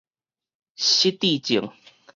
[0.77, 1.71] 失智症